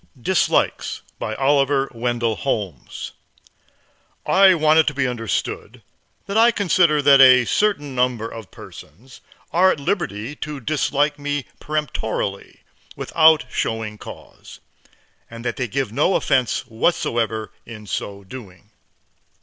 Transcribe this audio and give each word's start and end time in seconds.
DISLIKES 0.19 1.03
BY 1.19 1.35
OLIVER 1.35 1.91
WENDELL 1.93 2.37
HOLMES 2.37 3.11
I 4.25 4.55
want 4.55 4.79
it 4.79 4.87
to 4.87 4.95
be 4.95 5.07
understood 5.07 5.83
that 6.25 6.35
I 6.39 6.49
consider 6.49 7.03
that 7.03 7.21
a 7.21 7.45
certain 7.45 7.93
number 7.93 8.27
of 8.27 8.49
persons 8.49 9.21
are 9.53 9.69
at 9.71 9.79
liberty 9.79 10.35
to 10.37 10.59
dislike 10.59 11.19
me 11.19 11.45
peremptorily, 11.59 12.61
without 12.95 13.43
showing 13.51 13.99
cause, 13.99 14.59
and 15.29 15.45
that 15.45 15.57
they 15.57 15.67
give 15.67 15.91
no 15.91 16.15
offense 16.15 16.61
whatever 16.65 17.51
in 17.67 17.85
so 17.85 18.23
doing. 18.23 18.71